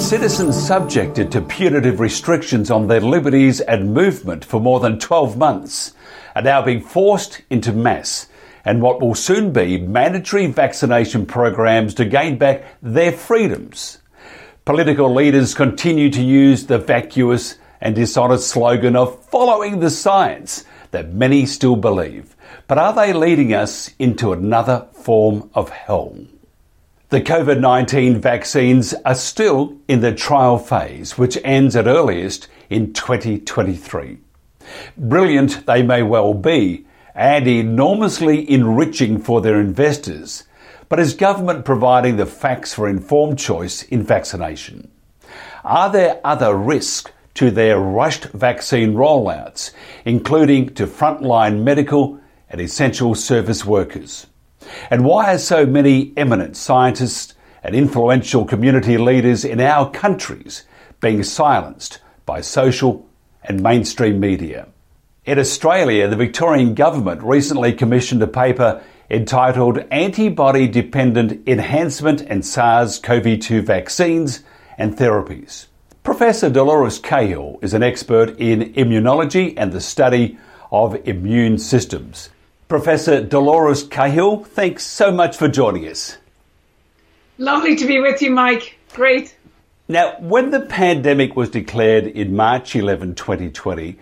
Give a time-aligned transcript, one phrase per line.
[0.00, 5.92] Citizens subjected to punitive restrictions on their liberties and movement for more than 12 months
[6.34, 8.26] are now being forced into mass
[8.64, 13.98] and what will soon be mandatory vaccination programs to gain back their freedoms.
[14.64, 21.12] Political leaders continue to use the vacuous and dishonest slogan of following the science that
[21.12, 22.36] many still believe.
[22.68, 26.16] But are they leading us into another form of hell?
[27.08, 32.94] The COVID 19 vaccines are still in the trial phase, which ends at earliest in
[32.94, 34.18] 2023.
[34.96, 40.44] Brilliant they may well be, and enormously enriching for their investors.
[40.88, 44.90] But is government providing the facts for informed choice in vaccination?
[45.64, 49.70] Are there other risks to their rushed vaccine rollouts,
[50.04, 54.26] including to frontline medical and essential service workers?
[54.90, 60.64] And why are so many eminent scientists and influential community leaders in our countries
[61.00, 63.08] being silenced by social
[63.42, 64.68] and mainstream media?
[65.24, 72.98] In Australia, the Victorian government recently commissioned a paper entitled Antibody Dependent Enhancement and SARS
[72.98, 74.40] CoV 2 Vaccines
[74.78, 75.66] and Therapies.
[76.02, 80.36] Professor Dolores Cahill is an expert in immunology and the study
[80.72, 82.28] of immune systems.
[82.66, 86.18] Professor Dolores Cahill, thanks so much for joining us.
[87.38, 88.80] Lovely to be with you, Mike.
[88.94, 89.36] Great.
[89.86, 93.96] Now, when the pandemic was declared in March 11, 2020,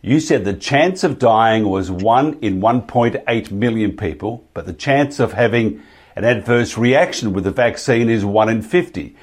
[0.00, 5.20] you said the chance of dying was 1 in 1.8 million people, but the chance
[5.20, 5.82] of having
[6.16, 9.14] an adverse reaction with the vaccine is 1 in 50.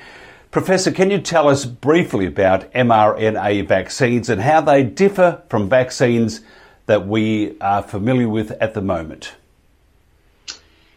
[0.52, 6.42] Professor, can you tell us briefly about mRNA vaccines and how they differ from vaccines
[6.88, 9.36] that we are familiar with at the moment?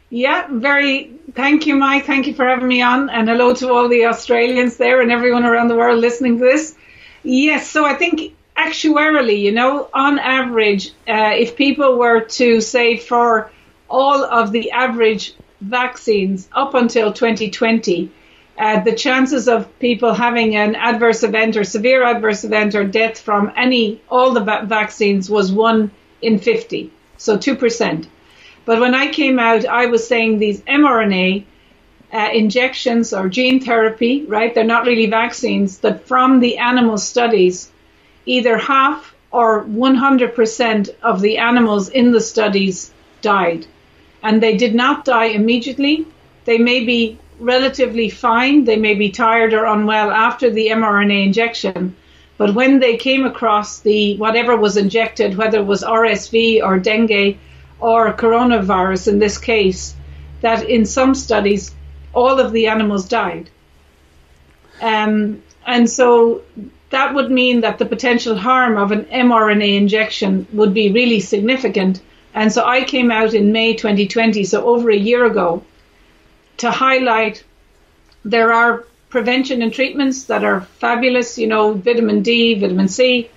[0.08, 1.12] Yeah, very.
[1.34, 2.06] Thank you, Mike.
[2.06, 5.44] Thank you for having me on, and hello to all the Australians there and everyone
[5.44, 6.74] around the world listening to this.
[7.22, 12.96] Yes, so I think actuarially, you know, on average, uh, if people were to say
[12.96, 13.50] for
[13.90, 18.10] all of the average vaccines up until 2020,
[18.58, 23.18] uh, the chances of people having an adverse event or severe adverse event or death
[23.20, 25.90] from any all the va- vaccines was one
[26.22, 28.08] in 50, so two percent.
[28.64, 31.44] But when I came out, I was saying these mRNA
[32.12, 34.54] uh, injections or gene therapy, right?
[34.54, 35.78] They're not really vaccines.
[35.78, 37.70] That from the animal studies
[38.26, 42.92] either half or 100% of the animals in the studies
[43.22, 43.66] died.
[44.22, 46.06] And they did not die immediately.
[46.44, 48.64] They may be relatively fine.
[48.64, 51.96] They may be tired or unwell after the mRNA injection.
[52.38, 57.36] But when they came across the whatever was injected, whether it was RSV or dengue
[57.78, 59.94] or coronavirus in this case,
[60.40, 61.74] that in some studies
[62.12, 63.48] all of the animals died.
[64.80, 66.42] Um, and so
[66.90, 72.00] that would mean that the potential harm of an mRNA injection would be really significant.
[72.34, 75.62] And so I came out in May 2020, so over a year ago,
[76.62, 77.42] to highlight
[78.24, 83.28] there are prevention and treatments that are fabulous, you know, vitamin D, vitamin C,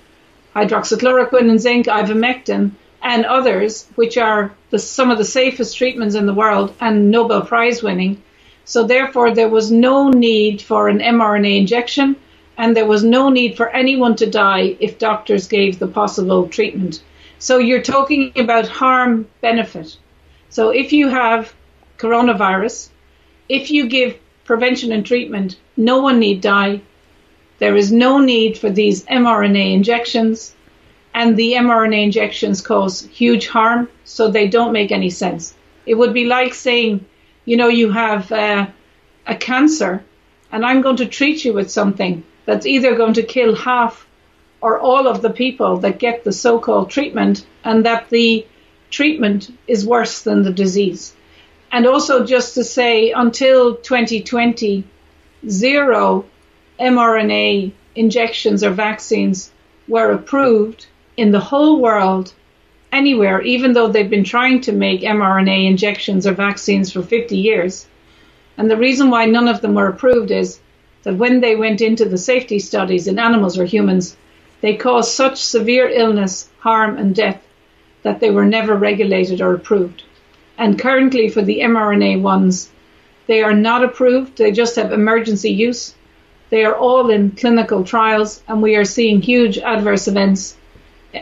[0.56, 2.72] hydroxychloroquine and zinc, ivermectin,
[3.02, 7.42] and others, which are the, some of the safest treatments in the world and Nobel
[7.42, 8.22] Prize winning.
[8.64, 12.18] So therefore, there was no need for an mRNA injection
[12.60, 17.02] and there was no need for anyone to die if doctors gave the possible treatment.
[17.40, 19.98] So you're talking about harm benefit.
[20.50, 21.52] So if you have
[21.98, 22.90] coronavirus,
[23.48, 26.82] if you give prevention and treatment, no one need die.
[27.60, 30.56] There is no need for these mRNA injections,
[31.14, 35.54] and the mRNA injections cause huge harm, so they don't make any sense.
[35.86, 37.06] It would be like saying,
[37.46, 38.68] you know, you have uh,
[39.26, 40.04] a cancer,
[40.52, 44.06] and I'm going to treat you with something that's either going to kill half
[44.62, 48.46] or all of the people that get the so-called treatment and that the
[48.90, 51.15] treatment is worse than the disease.
[51.76, 54.86] And also just to say until 2020,
[55.50, 56.24] zero
[56.80, 59.52] mRNA injections or vaccines
[59.86, 60.88] were approved
[61.18, 62.34] in the whole world
[62.94, 67.86] anywhere, even though they've been trying to make mRNA injections or vaccines for 50 years.
[68.58, 70.62] And the reason why none of them were approved is
[71.04, 74.16] that when they went into the safety studies in animals or humans,
[74.62, 77.46] they caused such severe illness, harm, and death
[78.04, 80.04] that they were never regulated or approved.
[80.58, 82.70] And currently, for the mRNA ones,
[83.28, 85.96] they are not approved, they just have emergency use.
[86.50, 90.56] They are all in clinical trials, and we are seeing huge adverse events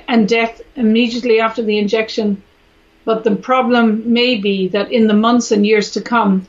[0.08, 2.44] and death immediately after the injection.
[3.06, 6.48] But the problem may be that in the months and years to come,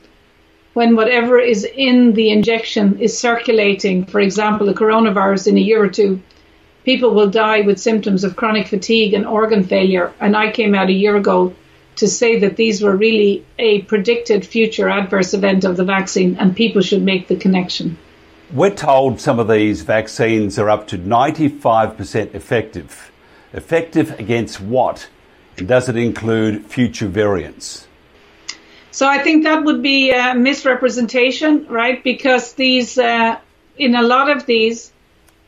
[0.73, 5.81] when whatever is in the injection is circulating, for example, the coronavirus in a year
[5.81, 6.21] or two,
[6.83, 10.13] people will die with symptoms of chronic fatigue and organ failure.
[10.19, 11.53] And I came out a year ago
[11.97, 16.55] to say that these were really a predicted future adverse event of the vaccine and
[16.55, 17.97] people should make the connection.
[18.53, 23.11] We're told some of these vaccines are up to 95% effective.
[23.53, 25.07] Effective against what?
[25.57, 27.87] And does it include future variants?
[28.91, 32.03] So I think that would be a misrepresentation, right?
[32.03, 33.37] Because these, uh,
[33.77, 34.91] in a lot of these,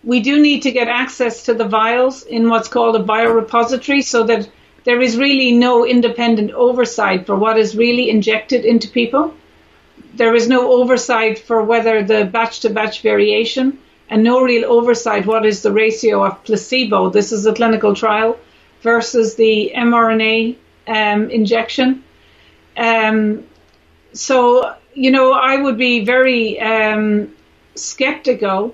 [0.04, 4.24] we do need to get access to the vials in what's called a biorepository so
[4.24, 4.50] that
[4.88, 9.34] there is really no independent oversight for what is really injected into people.
[10.14, 13.80] There is no oversight for whether the batch to batch variation
[14.10, 17.10] and no real oversight what is the ratio of placebo.
[17.10, 18.40] This is a clinical trial
[18.82, 20.56] versus the mRNA
[20.88, 22.02] um, injection.
[22.78, 23.44] Um,
[24.14, 27.36] so, you know, I would be very um,
[27.76, 28.74] skeptical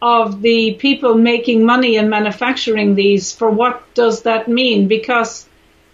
[0.00, 4.88] of the people making money and manufacturing these for what does that mean?
[4.88, 5.49] Because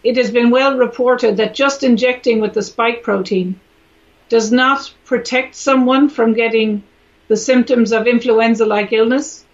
[0.06, 3.58] it has been well reported that just injecting with the spike protein
[4.29, 6.82] does not protect someone from getting
[7.29, 9.44] the symptoms of influenza like illness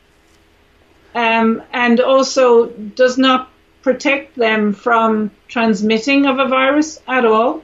[1.14, 3.50] um, and also does not
[3.82, 7.62] protect them from transmitting of a virus at all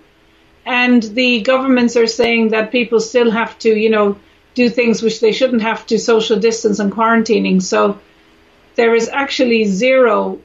[0.69, 4.19] and the governments are saying that people still have to, you know,
[4.55, 7.63] do things which they shouldn't have to social distance and quarantining.
[7.63, 7.99] So
[8.75, 10.39] there is actually zero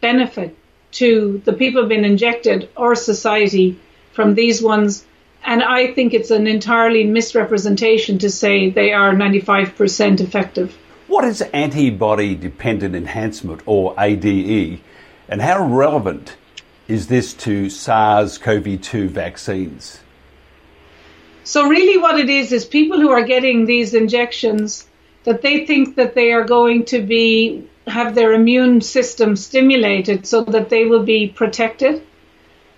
[0.00, 0.56] benefit
[0.92, 3.78] to the people being injected or society
[4.12, 5.04] from these ones.
[5.44, 10.76] And I think it's an entirely misrepresentation to say they are 95% effective.
[11.06, 14.80] What is antibody dependent enhancement or ADE
[15.28, 16.36] and how relevant
[16.88, 20.00] is this to SARS CoV 2 vaccines?
[21.44, 24.86] So, really, what it is is people who are getting these injections
[25.24, 30.42] that they think that they are going to be have their immune system stimulated so
[30.44, 32.02] that they will be protected.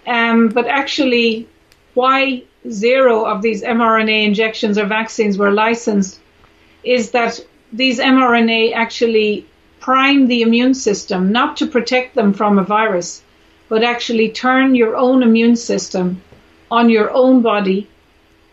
[0.06, 1.48] Um, but actually,
[1.94, 6.20] why zero of these mRNA injections or vaccines were licensed
[6.82, 7.40] is that
[7.72, 9.46] these mRNA actually
[9.80, 13.22] prime the immune system, not to protect them from a virus,
[13.68, 16.22] but actually turn your own immune system
[16.70, 17.88] on your own body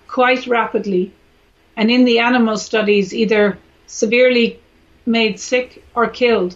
[0.07, 1.11] quite rapidly.
[1.77, 3.57] And in the animal studies, either
[3.87, 4.59] severely
[5.09, 6.55] made sick or killed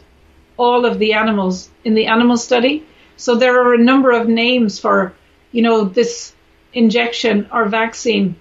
[0.58, 2.86] all of the animals in the animal study.
[3.18, 5.14] So there are a number of names for,
[5.52, 6.34] you know, this
[6.74, 8.36] injection or vaccine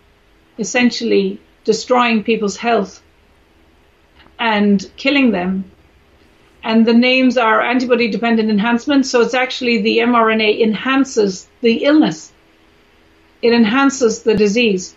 [0.58, 3.02] essentially destroying people's health
[4.38, 5.72] and killing them
[6.64, 9.06] and the names are antibody dependent enhancement.
[9.06, 12.32] So it's actually the mRNA enhances the illness.
[13.40, 14.94] It enhances the disease.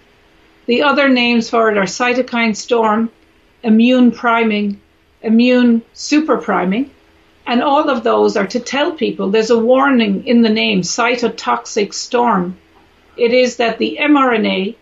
[0.68, 3.10] The other names for it are cytokine storm,
[3.64, 4.80] immune priming,
[5.26, 6.92] immune super priming.
[7.48, 11.94] And all of those are to tell people there's a warning in the name, cytotoxic
[11.94, 12.58] storm.
[13.18, 14.76] It is that the mRNA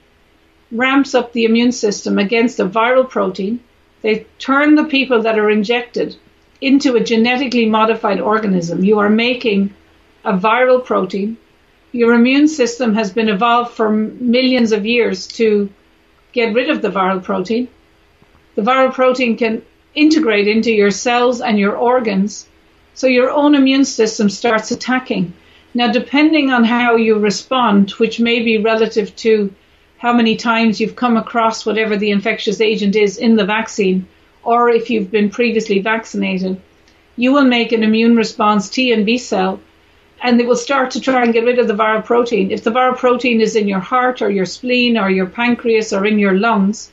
[0.71, 3.59] ramps up the immune system against a viral protein.
[4.01, 6.15] They turn the people that are injected
[6.61, 8.83] into a genetically modified organism.
[8.83, 9.73] You are making
[10.23, 11.37] a viral protein.
[11.91, 15.69] Your immune system has been evolved for millions of years to
[16.31, 17.67] get rid of the viral protein.
[18.55, 19.61] The viral protein can
[19.95, 22.47] integrate into your cells and your organs.
[22.93, 25.33] So your own immune system starts attacking.
[25.73, 29.53] Now, depending on how you respond, which may be relative to
[29.97, 34.07] how many times you've come across whatever the infectious agent is in the vaccine,
[34.43, 36.61] or if you've been previously vaccinated,
[37.15, 39.59] you will make an immune response T and B cell
[40.23, 42.49] and they will start to try and get rid of the viral protein.
[42.49, 46.05] If the viral protein is in your heart or your spleen or your pancreas or
[46.05, 46.89] in your lungs,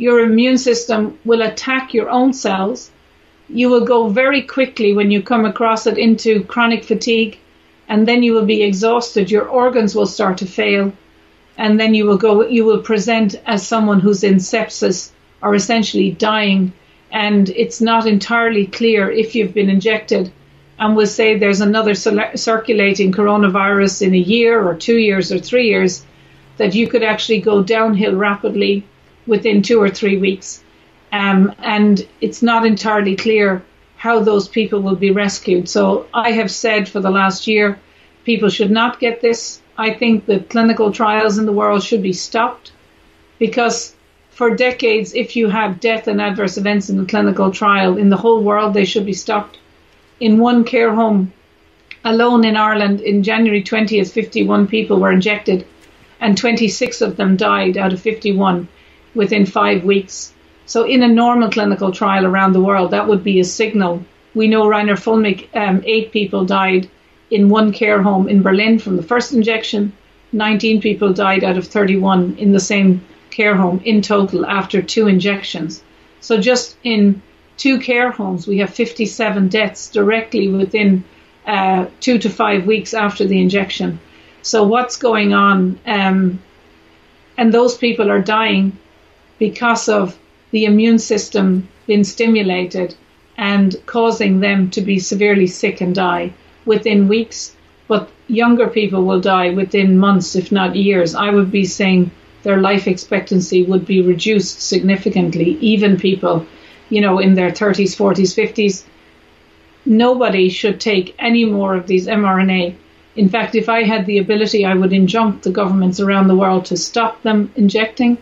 [0.00, 2.90] your immune system will attack your own cells.
[3.48, 7.38] You will go very quickly when you come across it into chronic fatigue
[7.86, 9.30] and then you will be exhausted.
[9.30, 10.92] Your organs will start to fail
[11.58, 15.10] and then you will go, you will present as someone who's in sepsis
[15.42, 16.72] or essentially dying,
[17.10, 20.32] and it's not entirely clear if you've been injected.
[20.78, 25.66] And we'll say there's another circulating coronavirus in a year or two years or three
[25.68, 26.04] years,
[26.56, 28.84] that you could actually go downhill rapidly
[29.26, 30.62] within two or three weeks.
[31.12, 33.62] Um, and it's not entirely clear
[33.96, 35.68] how those people will be rescued.
[35.68, 37.78] So I have said for the last year,
[38.24, 39.60] people should not get this.
[39.76, 42.72] I think the clinical trials in the world should be stopped
[43.38, 43.94] because
[44.30, 48.16] for decades, if you have death and adverse events in a clinical trial in the
[48.16, 49.58] whole world, they should be stopped.
[50.18, 51.32] In one care home
[52.04, 55.66] alone in Ireland, in January 20th, 51 people were injected,
[56.20, 58.68] and 26 of them died out of 51
[59.14, 60.32] within five weeks.
[60.66, 64.04] So, in a normal clinical trial around the world, that would be a signal.
[64.34, 66.88] We know Reiner Fuellmich, um, eight people died
[67.30, 69.92] in one care home in Berlin from the first injection.
[70.32, 75.08] 19 people died out of 31 in the same care home in total after two
[75.08, 75.82] injections.
[76.20, 77.20] So, just in
[77.56, 81.04] two care homes, we have 57 deaths directly within
[81.46, 83.98] uh, two to five weeks after the injection.
[84.42, 85.80] So, what's going on?
[85.84, 86.40] Um,
[87.36, 88.78] and those people are dying
[89.40, 90.16] because of
[90.52, 92.94] the immune system being stimulated
[93.36, 96.32] and causing them to be severely sick and die
[96.66, 97.56] within weeks.
[97.88, 101.14] But younger people will die within months, if not years.
[101.14, 102.10] I would be saying
[102.42, 106.46] their life expectancy would be reduced significantly, even people,
[106.90, 108.84] you know, in their 30s, 40s, 50s.
[109.86, 112.74] Nobody should take any more of these mRNA.
[113.16, 116.66] In fact, if I had the ability, I would injunct the governments around the world
[116.66, 118.18] to stop them injecting,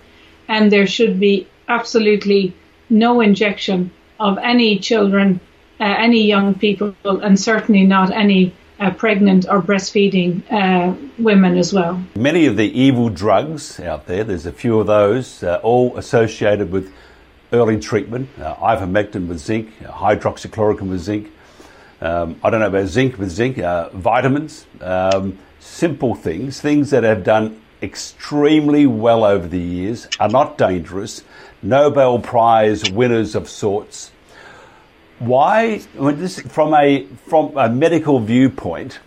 [0.49, 2.55] and there should be absolutely
[2.91, 5.41] no injection of any children,
[5.79, 11.73] uh, any young people, and certainly not any uh, pregnant or breastfeeding uh, women as
[11.73, 12.03] well.
[12.17, 16.71] Many of the evil drugs out there, there's a few of those, uh, all associated
[16.71, 16.93] with
[17.53, 21.31] early treatment, uh, ivermectin with zinc, hydroxychloroquine with zinc.
[22.01, 27.03] Um, I don't know about zinc with zinc, uh, vitamins, um, simple things, things that
[27.03, 31.23] have done extremely well over the years, are not dangerous,
[31.63, 34.13] Nobel Prize winners of sorts.
[35.19, 39.01] Why, this, from a from a medical viewpoint,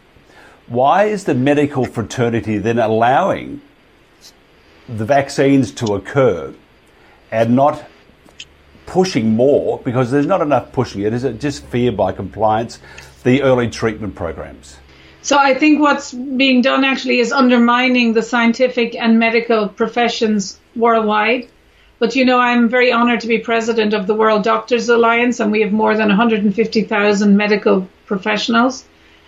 [0.67, 3.61] why is the medical fraternity then allowing
[4.89, 6.53] the vaccines to occur
[7.31, 7.85] and not
[8.85, 11.13] pushing more because there's not enough pushing it?
[11.13, 12.79] Is it just fear by compliance?
[13.23, 14.77] The early treatment programs.
[15.23, 21.47] So I think what's being done actually is undermining the scientific and medical professions worldwide.
[21.99, 25.51] But you know, I'm very honored to be president of the World Doctors Alliance, and
[25.51, 28.83] we have more than 150,000 medical professionals.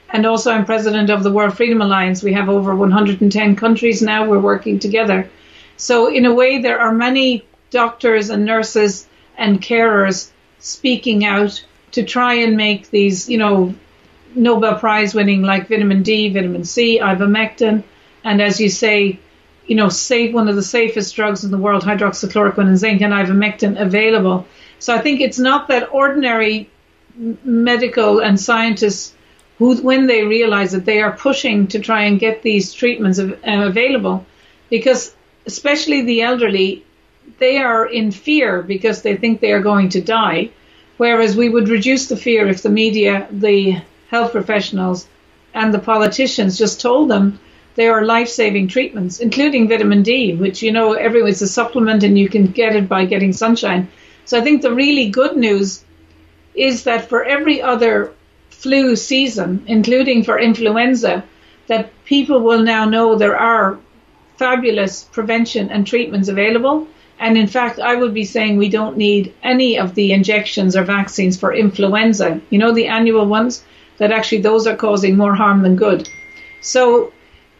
[0.09, 2.23] And also, I'm president of the World Freedom Alliance.
[2.23, 4.27] We have over 110 countries now.
[4.27, 5.29] We're working together.
[5.77, 9.07] So, in a way, there are many doctors and nurses
[9.37, 13.75] and carers speaking out to try and make these, you know,
[14.35, 17.83] Nobel Prize winning like vitamin D, vitamin C, ivermectin,
[18.23, 19.19] and as you say,
[19.67, 23.13] you know, safe one of the safest drugs in the world, hydroxychloroquine and zinc and
[23.13, 24.45] ivermectin available.
[24.79, 26.69] So I think it's not that ordinary
[27.15, 29.15] medical and scientists
[29.57, 33.37] who, when they realize that they are pushing to try and get these treatments uh,
[33.43, 34.25] available,
[34.69, 36.83] because especially the elderly,
[37.37, 40.49] they are in fear because they think they are going to die.
[40.97, 43.81] Whereas we would reduce the fear if the media, the
[44.13, 45.07] health professionals
[45.55, 47.39] and the politicians just told them
[47.75, 52.29] there are life-saving treatments, including vitamin D, which you know everyone's a supplement and you
[52.29, 53.87] can get it by getting sunshine.
[54.25, 55.83] So I think the really good news
[56.53, 58.13] is that for every other
[58.51, 61.23] flu season, including for influenza,
[61.65, 63.79] that people will now know there are
[64.37, 66.87] fabulous prevention and treatments available.
[67.19, 70.83] And in fact, I would be saying we don't need any of the injections or
[70.83, 72.39] vaccines for influenza.
[72.51, 73.63] You know, the annual ones
[73.97, 76.09] that actually those are causing more harm than good.
[76.61, 77.13] So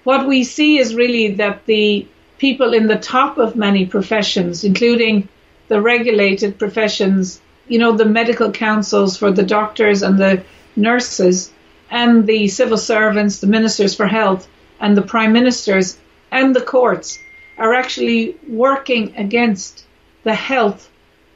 [0.04, 5.30] what we see is really that the people in the top of many professions, including
[5.68, 10.44] the regulated professions, you know, the medical councils for the doctors and the
[10.75, 11.52] nurses,
[11.90, 14.48] and the civil servants, the ministers for health,
[14.80, 15.98] and the prime ministers
[16.32, 17.20] and the courts
[17.58, 19.86] are actually working against
[20.24, 20.90] the health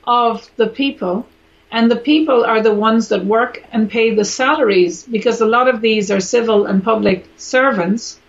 [0.05, 1.25] of the people
[1.71, 5.67] and the people are the ones that work and pay the salaries because a lot
[5.67, 8.19] of these are civil and public servants.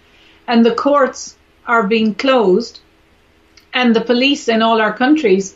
[0.49, 2.81] And the courts are being closed.
[3.73, 5.55] And the police in all our countries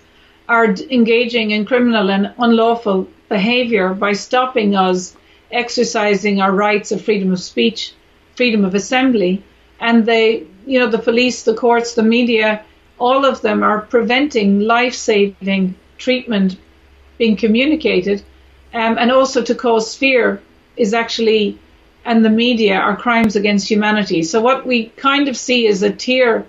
[0.48, 5.16] are engaging in criminal and unlawful behavior by stopping us
[5.50, 7.94] exercising our rights of freedom of speech,
[8.36, 9.42] freedom of assembly.
[9.80, 12.64] And they, you know, the police, the courts, the media,
[12.98, 16.56] all of them are preventing life saving treatment
[17.18, 18.22] being communicated,
[18.74, 20.40] um, and also to cause fear
[20.76, 21.58] is actually,
[22.04, 24.22] and the media are crimes against humanity.
[24.22, 26.46] So what we kind of see is a tier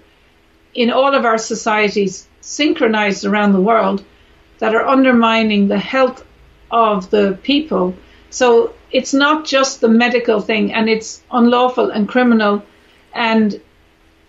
[0.74, 4.04] in all of our societies synchronized around the world
[4.60, 6.26] that are undermining the health
[6.72, 7.94] of the people.
[8.30, 12.64] So it's not just the medical thing, and it's unlawful and criminal.
[13.14, 13.60] And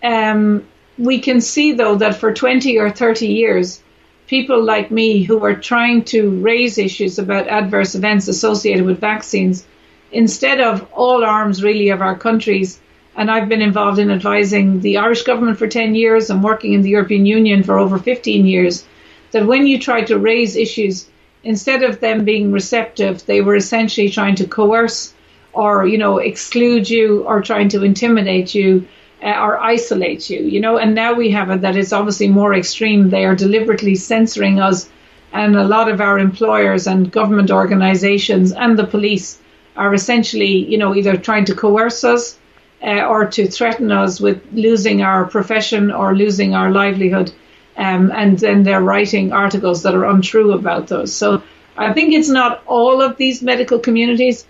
[0.03, 0.67] um,
[0.99, 3.83] we can see, though, that for 20 or 30 years,
[4.27, 9.67] people like me who are trying to raise issues about adverse events associated with vaccines,
[10.13, 12.81] instead of all arms really of our countries.
[13.17, 16.83] And I've been involved in advising the Irish government for 10 years and working in
[16.83, 18.85] the European Union for over 15 years,
[19.31, 21.09] that when you try to raise issues,
[21.43, 25.13] instead of them being receptive, they were essentially trying to coerce
[25.53, 28.89] or, you know, exclude you or trying to intimidate you
[29.23, 32.55] uh, or isolate you, you know, and now we have it that it's obviously more
[32.55, 33.11] extreme.
[33.11, 34.89] They are deliberately censoring us
[35.33, 39.39] and a lot of our employers and government organizations and the police
[39.77, 42.39] are essentially, you know, either trying to coerce us
[42.83, 47.33] uh, or to threaten us with losing our profession or losing our livelihood.
[47.77, 51.13] Um, and then they're writing articles that are untrue about those.
[51.13, 51.43] So
[51.77, 54.47] I think it's not all of these medical communities.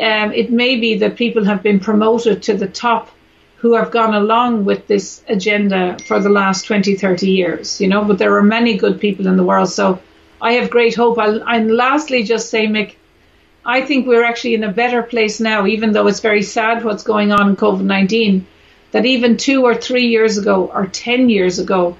[0.00, 3.10] Um, it may be that people have been promoted to the top
[3.56, 8.04] who have gone along with this agenda for the last 20, 30 years, you know,
[8.04, 9.70] but there are many good people in the world.
[9.70, 10.00] So
[10.40, 11.18] I have great hope.
[11.18, 12.94] I'll, and lastly, just say, Mick,
[13.64, 17.02] I think we're actually in a better place now, even though it's very sad what's
[17.02, 18.46] going on in COVID 19,
[18.92, 21.96] that even two or three years ago or 10 years ago,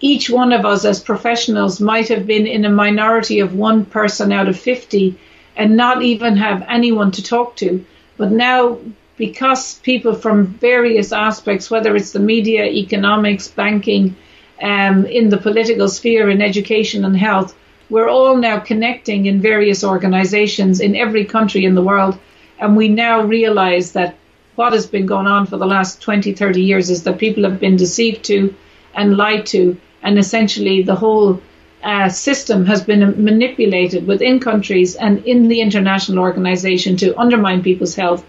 [0.00, 4.32] each one of us as professionals might have been in a minority of one person
[4.32, 5.18] out of 50
[5.56, 7.84] and not even have anyone to talk to.
[8.16, 8.78] But now,
[9.18, 14.16] because people from various aspects, whether it's the media, economics, banking,
[14.62, 17.54] um, in the political sphere, in education and health,
[17.90, 22.18] we're all now connecting in various organizations in every country in the world.
[22.58, 24.16] And we now realize that
[24.56, 27.60] what has been going on for the last 20, 30 years is that people have
[27.60, 28.54] been deceived to
[28.94, 29.76] and lied to.
[30.02, 31.40] And essentially, the whole
[31.82, 37.94] uh, system has been manipulated within countries and in the international organization to undermine people's
[37.94, 38.24] health,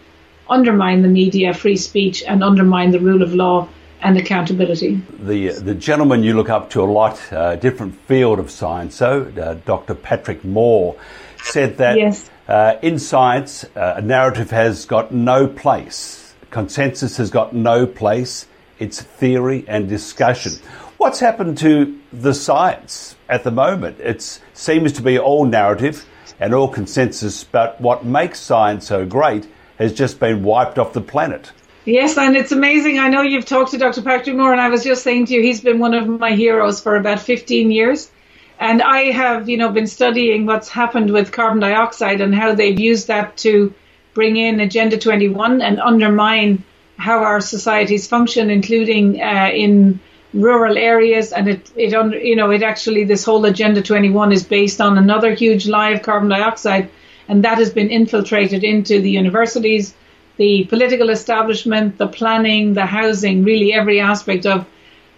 [0.49, 3.67] undermine the media, free speech, and undermine the rule of law
[4.01, 5.01] and accountability.
[5.19, 9.23] The, the gentleman you look up to a lot, uh, different field of science, so
[9.23, 9.93] uh, Dr.
[9.93, 10.95] Patrick Moore,
[11.43, 12.29] said that yes.
[12.47, 16.33] uh, in science, uh, a narrative has got no place.
[16.51, 18.47] Consensus has got no place.
[18.79, 20.53] It's theory and discussion.
[20.97, 23.99] What's happened to the science at the moment?
[23.99, 26.05] It seems to be all narrative
[26.39, 29.47] and all consensus, but what makes science so great
[29.79, 31.51] has just been wiped off the planet.
[31.85, 32.99] Yes, and it's amazing.
[32.99, 34.01] I know you've talked to Dr.
[34.03, 36.81] Patrick Moore, and I was just saying to you, he's been one of my heroes
[36.81, 38.11] for about 15 years.
[38.59, 42.77] And I have, you know, been studying what's happened with carbon dioxide and how they've
[42.77, 43.73] used that to
[44.13, 46.63] bring in Agenda 21 and undermine
[46.97, 50.01] how our societies function, including uh, in
[50.33, 51.31] rural areas.
[51.31, 55.33] And it, it, you know, it actually, this whole Agenda 21 is based on another
[55.33, 56.89] huge lie of carbon dioxide,
[57.29, 59.93] and that has been infiltrated into the universities
[60.39, 64.65] the political establishment, the planning, the housing, really every aspect of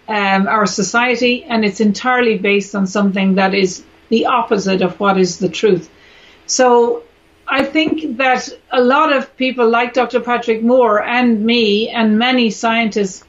[0.08, 5.16] um, our society, and it's entirely based on something that is the opposite of what
[5.16, 5.88] is the truth.
[6.46, 7.04] So
[7.46, 10.18] I think that a lot of people like Dr.
[10.18, 13.22] Patrick Moore and me and many scientists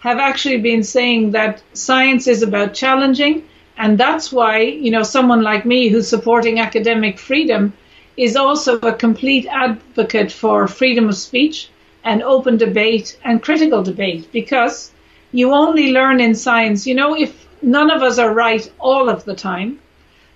[0.00, 5.42] have actually been saying that science is about challenging, and that's why, you know, someone
[5.42, 7.72] like me who's supporting academic freedom
[8.20, 11.70] is also a complete advocate for freedom of speech
[12.04, 14.92] and open debate and critical debate because
[15.32, 19.24] you only learn in science, you know, if none of us are right all of
[19.24, 19.78] the time,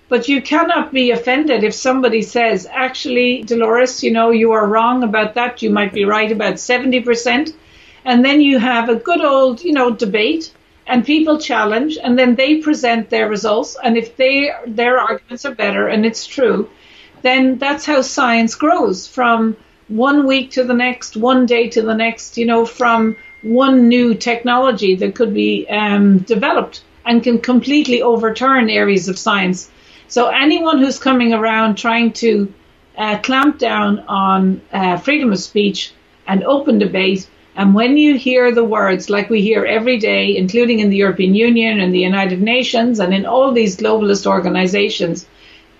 [0.09, 5.03] but you cannot be offended if somebody says, actually, Dolores, you know, you are wrong
[5.03, 5.61] about that.
[5.61, 7.53] You might be right about 70%.
[8.03, 10.51] And then you have a good old, you know, debate
[10.87, 13.77] and people challenge and then they present their results.
[13.83, 16.69] And if they, their arguments are better and it's true,
[17.25, 19.57] then that's how science grows from
[19.87, 24.13] one week to the next, one day to the next, you know, from one new
[24.13, 29.71] technology that could be um, developed and can completely overturn areas of science.
[30.07, 32.53] So anyone who's coming around trying to
[32.97, 35.93] uh, clamp down on uh, freedom of speech
[36.27, 40.79] and open debate, and when you hear the words like we hear every day, including
[40.79, 45.25] in the European Union and the United Nations and in all these globalist organizations,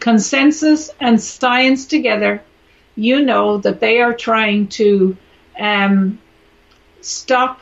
[0.06, 2.40] consensus and science together,
[2.96, 5.18] you know that they are trying to
[5.60, 6.20] um,
[7.02, 7.60] stop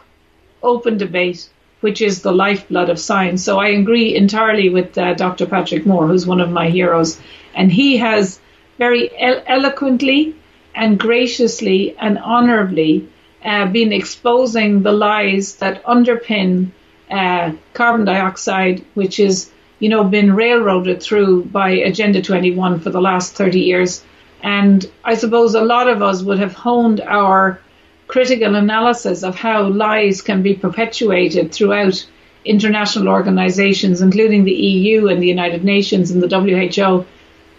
[0.62, 3.46] open debate, which is the lifeblood of science.
[3.46, 5.46] So I agree entirely with uh, Dr.
[5.46, 7.18] Patrick Moore, who's one of my heroes,
[7.56, 8.42] and he has
[8.78, 9.10] very
[9.48, 10.36] eloquently
[10.76, 13.08] and graciously and honorably
[13.46, 16.72] uh, been exposing the lies that underpin
[17.10, 19.50] uh, carbon dioxide, which is
[19.84, 24.02] you know, been railroaded through by Agenda 21 for the last 30 years.
[24.42, 27.60] And I suppose a lot of us would have honed our
[28.08, 32.08] critical analysis of how lies can be perpetuated throughout
[32.46, 37.06] international organizations, including the EU and the United Nations and the WHO.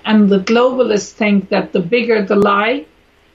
[0.06, 2.86] And the globalists think that the bigger the lie,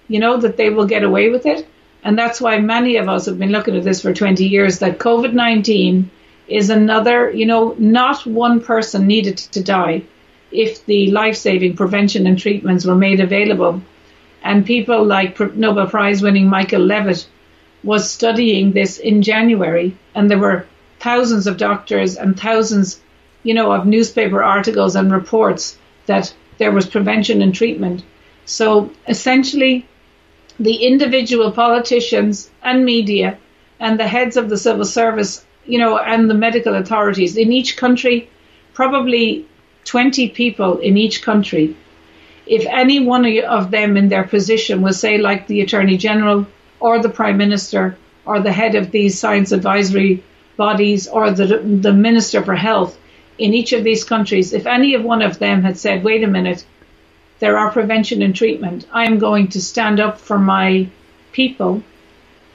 [0.08, 1.67] you know, that they will get away with it.
[2.04, 4.97] And that's why many of us have been looking at this for 20 years that
[4.97, 6.10] COVID 19
[6.49, 10.03] is another, you know, not one person needed to die
[10.51, 13.81] if the life saving prevention and treatments were made available.
[14.43, 17.27] And people like Nobel Prize winning Michael Levitt
[17.83, 20.65] was studying this in January, and there were
[20.99, 22.99] thousands of doctors and thousands,
[23.43, 28.03] you know, of newspaper articles and reports that there was prevention and treatment.
[28.45, 29.88] So essentially,
[30.59, 33.38] the individual politicians and media
[33.79, 37.77] and the heads of the civil service, you know, and the medical authorities in each
[37.77, 38.29] country,
[38.73, 39.45] probably
[39.86, 41.75] 20 people in each country.
[42.45, 46.47] If any one of them in their position was, say, like the Attorney General
[46.79, 50.23] or the Prime Minister or the head of these science advisory
[50.58, 52.97] bodies or the, the Minister for Health
[53.39, 56.27] in each of these countries, if any of one of them had said, wait a
[56.27, 56.65] minute,
[57.39, 60.88] there are prevention and treatment, I am going to stand up for my
[61.32, 61.82] people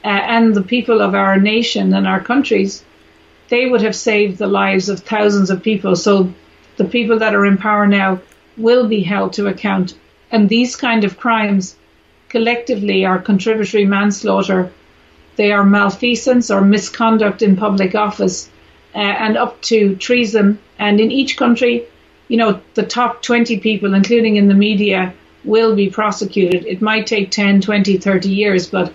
[0.05, 2.85] uh, and the people of our nation and our countries,
[3.49, 5.97] they would have saved the lives of thousands of people.
[5.97, 6.33] So
[6.77, 8.21] the people that are in power now
[8.57, 9.95] will be held to account.
[10.31, 11.77] And these kind of crimes
[12.29, 14.73] collectively are contributory manslaughter.
[15.37, 18.49] They are malfeasance or misconduct in public office
[18.95, 20.59] uh, and up to treason.
[20.79, 21.85] And in each country,
[22.29, 25.13] you know, the top 20 people, including in the media,
[25.45, 26.65] will be prosecuted.
[26.67, 28.93] It might take 10, 20, 30 years, but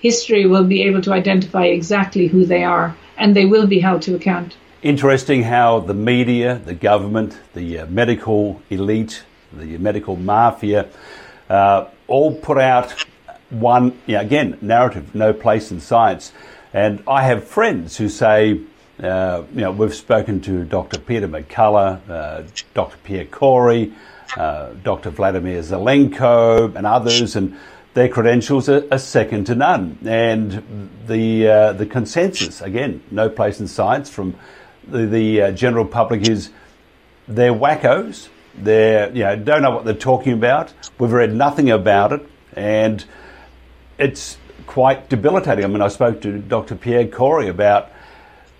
[0.00, 4.02] history will be able to identify exactly who they are and they will be held
[4.02, 4.56] to account.
[4.82, 10.88] Interesting how the media, the government, the uh, medical elite, the medical mafia,
[11.48, 12.90] uh, all put out
[13.50, 16.32] one, again, narrative, no place in science.
[16.72, 18.60] And I have friends who say,
[19.00, 20.98] uh, you know, we've spoken to Dr.
[20.98, 22.42] Peter McCullough, uh,
[22.74, 22.96] Dr.
[23.04, 23.92] Pierre Kory,
[24.36, 25.10] uh, Dr.
[25.10, 27.56] Vladimir Zelenko, and others, and
[27.94, 29.98] their credentials are, are second to none.
[30.04, 34.34] And the uh, the consensus, again, no place in science from
[34.86, 36.50] the, the uh, general public is
[37.28, 38.28] they're wackos.
[38.60, 40.72] They you know don't know what they're talking about.
[40.98, 43.04] We've read nothing about it, and
[43.98, 45.64] it's quite debilitating.
[45.64, 46.74] I mean, I spoke to Dr.
[46.74, 47.90] Pierre Kory about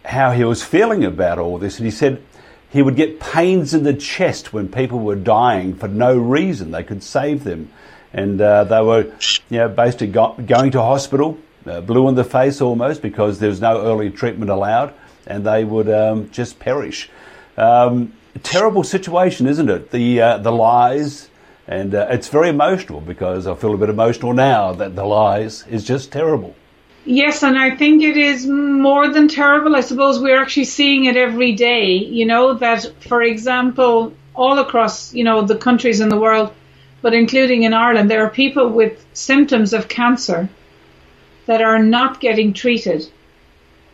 [0.05, 2.23] how he was feeling about all this, and he said
[2.71, 6.71] he would get pains in the chest when people were dying for no reason.
[6.71, 7.71] They could save them,
[8.13, 9.13] and uh, they were,
[9.51, 13.49] you know, basically go- going to hospital, uh, blue in the face almost because there
[13.49, 14.93] was no early treatment allowed,
[15.27, 17.09] and they would um, just perish.
[17.57, 19.91] Um, terrible situation, isn't it?
[19.91, 21.29] The uh, the lies.
[21.69, 25.65] And uh, it's very emotional because I feel a bit emotional now that the lies
[25.69, 26.57] is just terrible.
[27.05, 29.75] Yes, and I think it is more than terrible.
[29.77, 31.95] I suppose we're actually seeing it every day.
[31.95, 36.53] You know, that, for example, all across, you know, the countries in the world,
[37.03, 40.49] but including in Ireland, there are people with symptoms of cancer
[41.47, 43.05] that are not getting treated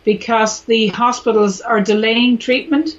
[0.04, 2.90] because the hospitals are delaying treatment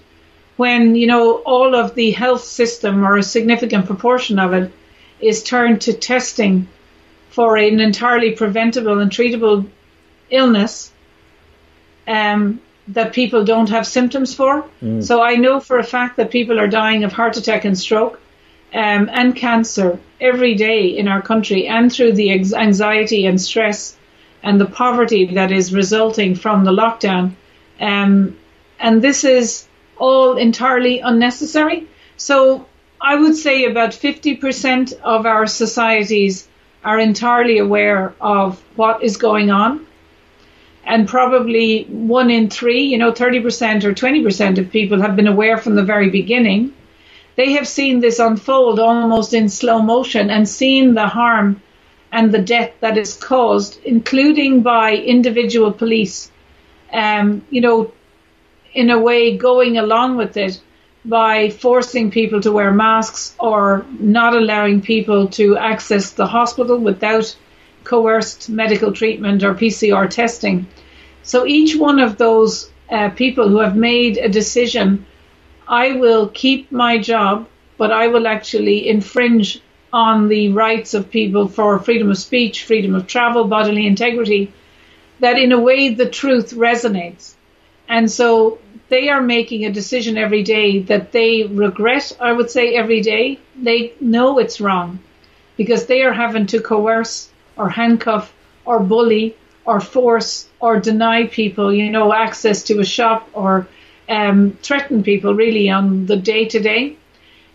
[0.58, 4.72] when, you know, all of the health system or a significant proportion of it
[5.22, 6.68] is turned to testing
[7.30, 9.70] for an entirely preventable and treatable
[10.30, 10.92] illness
[12.08, 14.66] um, that people don't have symptoms for.
[14.82, 15.04] Mm.
[15.04, 18.20] So I know for a fact that people are dying of heart attack and stroke
[18.74, 23.96] um, and cancer every day in our country, and through the anxiety and stress
[24.44, 27.34] and the poverty that is resulting from the lockdown.
[27.80, 28.38] Um,
[28.80, 31.88] and this is all entirely unnecessary.
[32.18, 32.66] So
[33.02, 36.48] I would say about 50% of our societies
[36.84, 39.86] are entirely aware of what is going on
[40.86, 45.58] and probably one in three, you know, 30% or 20% of people have been aware
[45.58, 46.74] from the very beginning.
[47.40, 51.62] They have seen this unfold almost in slow motion and seen the harm
[52.12, 56.30] and the death that is caused, including by individual police,
[56.92, 57.94] um, you know,
[58.74, 60.60] in a way going along with it
[61.06, 67.34] by forcing people to wear masks or not allowing people to access the hospital without
[67.86, 70.68] coerced medical treatment or PCR testing.
[71.24, 75.06] So each one of those uh, people who have made a decision,
[75.70, 79.62] I will keep my job, but I will actually infringe
[79.94, 84.52] on the rights of people for freedom of speech, freedom of travel, bodily integrity,
[85.20, 87.36] that in a way the truth resonates.
[87.88, 88.58] And so
[88.90, 93.40] they are making a decision every day that they regret, I would say every day.
[93.56, 95.00] They know it's wrong
[95.56, 98.34] because they are having to coerce or handcuff
[98.66, 103.68] or bully or force or deny people, you know, access to a shop or
[104.10, 106.98] um, threaten people really on the day to day.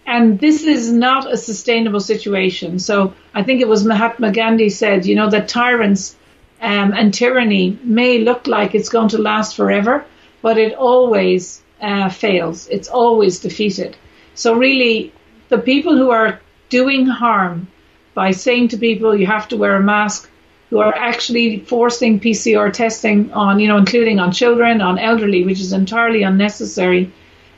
[0.07, 2.79] And this is not a sustainable situation.
[2.79, 6.17] So I think it was Mahatma Gandhi said, you know, that tyrants
[6.61, 10.05] um, and tyranny may look like it's going to last forever,
[10.43, 12.69] but it always uh, fails.
[12.69, 13.97] It's always defeated.
[14.35, 15.13] So really,
[15.49, 17.69] the people who are doing harm
[18.15, 20.31] by saying to people you have to wear a mask,
[20.75, 25.61] who are actually forcing PCR testing on, you know, including on children, on elderly, which
[25.61, 27.13] is entirely unnecessary,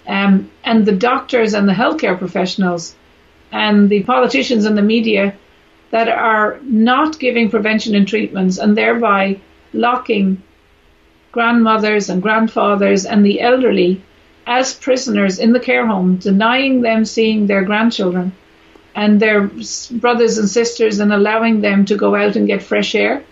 [0.07, 2.95] um, and the doctors and the healthcare professionals
[3.51, 5.35] and the politicians and the media
[5.93, 9.41] that are not giving prevention and treatments and thereby
[9.73, 10.43] locking
[11.33, 14.03] grandmothers and grandfathers and the elderly
[14.47, 18.31] as prisoners in the care home, denying them seeing their grandchildren
[18.97, 19.51] and their
[19.91, 23.23] brothers and sisters and allowing them to go out and get fresh air,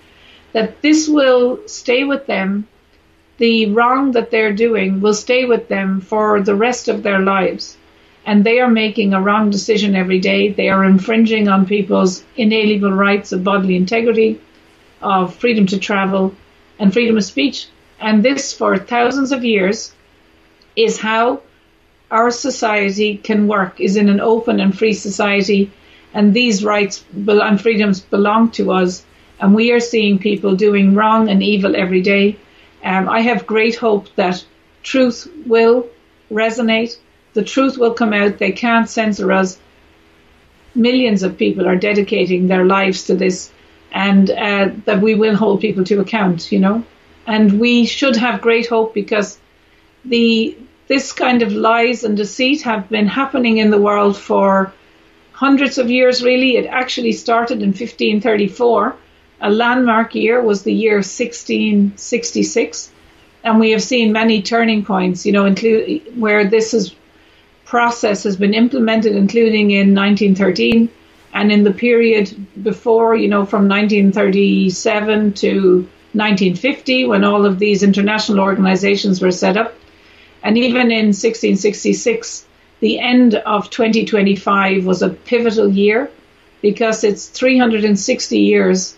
[0.52, 2.68] that this will stay with them.
[3.38, 7.78] The wrong that they're doing will stay with them for the rest of their lives.
[8.26, 10.52] And they are making a wrong decision every day.
[10.52, 14.40] They are infringing on people's inalienable rights of bodily integrity,
[15.00, 16.34] of freedom to travel,
[16.78, 17.68] and freedom of speech.
[17.98, 19.94] And this, for thousands of years,
[20.76, 21.40] is how
[22.10, 25.70] our society can work is in an open and free society,
[26.12, 29.04] and these rights and freedoms belong to us.
[29.40, 32.36] And we are seeing people doing wrong and evil every day.
[32.84, 34.44] Um, I have great hope that
[34.82, 35.88] truth will
[36.30, 36.96] resonate.
[37.32, 38.38] The truth will come out.
[38.38, 39.58] They can't censor us.
[40.74, 43.50] Millions of people are dedicating their lives to this,
[43.92, 46.52] and uh, that we will hold people to account.
[46.52, 46.84] You know,
[47.26, 49.38] and we should have great hope because
[50.04, 54.72] the this kind of lies and deceit have been happening in the world for
[55.32, 56.56] hundreds of years, really.
[56.56, 58.96] It actually started in 1534.
[59.40, 62.90] A landmark year was the year 1666.
[63.42, 66.94] And we have seen many turning points, you know, include, where this is,
[67.64, 70.88] process has been implemented, including in 1913
[71.34, 77.82] and in the period before, you know, from 1937 to 1950, when all of these
[77.82, 79.74] international organizations were set up.
[80.44, 82.44] And even in 1666,
[82.80, 86.10] the end of 2025 was a pivotal year
[86.60, 88.94] because it's 360 years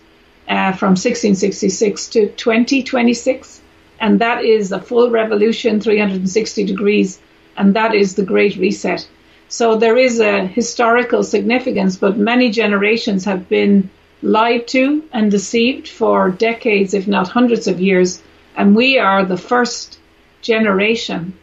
[0.49, 3.61] uh, from 1666 to 2026.
[4.01, 7.19] And that is a full revolution, 360 degrees,
[7.55, 9.07] and that is the Great Reset.
[9.47, 13.89] So there is a historical significance, but many generations have been
[14.21, 18.21] lied to and deceived for decades, if not hundreds of years.
[18.57, 19.97] And we are the first
[20.41, 21.37] generation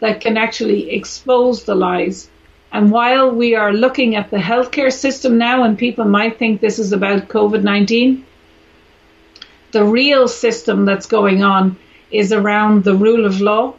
[0.00, 2.28] that can actually expose the lies.
[2.72, 6.78] And while we are looking at the healthcare system now, and people might think this
[6.78, 8.24] is about COVID 19,
[9.72, 11.76] the real system that's going on
[12.10, 13.74] is around the rule of law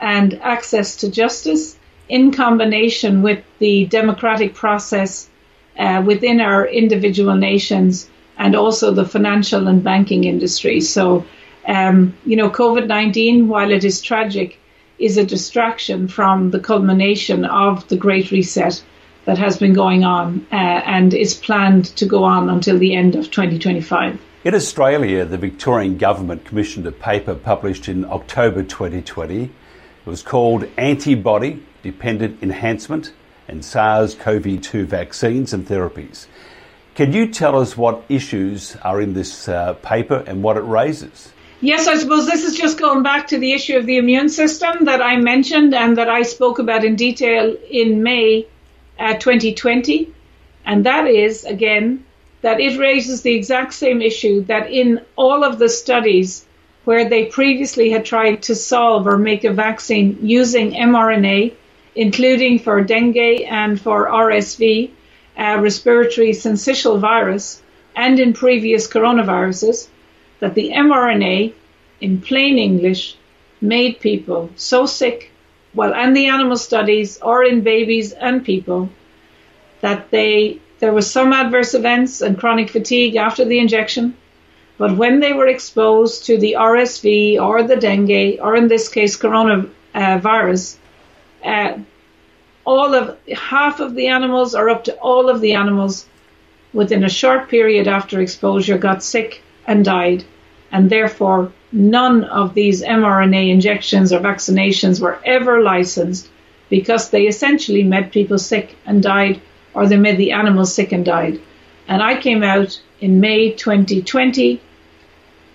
[0.00, 1.76] and access to justice
[2.08, 5.28] in combination with the democratic process
[5.78, 10.80] uh, within our individual nations and also the financial and banking industry.
[10.80, 11.24] So,
[11.66, 14.58] um, you know, COVID 19, while it is tragic,
[14.98, 18.82] is a distraction from the culmination of the Great Reset
[19.24, 23.14] that has been going on uh, and is planned to go on until the end
[23.14, 24.20] of 2025.
[24.44, 29.44] In Australia, the Victorian Government commissioned a paper published in October 2020.
[29.44, 29.50] It
[30.04, 33.12] was called Antibody Dependent Enhancement
[33.48, 36.26] and SARS CoV 2 Vaccines and Therapies.
[36.94, 41.32] Can you tell us what issues are in this uh, paper and what it raises?
[41.60, 44.84] Yes, I suppose this is just going back to the issue of the immune system
[44.84, 48.46] that I mentioned and that I spoke about in detail in May
[48.98, 50.12] uh, 2020.
[50.66, 52.04] And that is, again,
[52.42, 56.44] that it raises the exact same issue that in all of the studies
[56.84, 61.54] where they previously had tried to solve or make a vaccine using mRNA,
[61.94, 64.90] including for dengue and for RSV,
[65.38, 67.62] uh, respiratory syncytial virus,
[67.96, 69.88] and in previous coronaviruses,
[70.44, 71.54] that the mRNA,
[72.02, 73.16] in plain English,
[73.62, 75.30] made people so sick,
[75.72, 78.90] well, and the animal studies, or in babies and people,
[79.80, 84.14] that they there was some adverse events and chronic fatigue after the injection,
[84.76, 89.16] but when they were exposed to the RSV or the dengue, or in this case
[89.16, 90.76] coronavirus,
[91.42, 91.78] uh,
[92.66, 96.06] all of half of the animals, or up to all of the animals,
[96.74, 100.22] within a short period after exposure, got sick and died,
[100.74, 106.28] and therefore none of these mRNA injections or vaccinations were ever licensed
[106.68, 109.40] because they essentially made people sick and died,
[109.72, 111.40] or they made the animals sick and died.
[111.86, 114.60] And I came out in May 2020,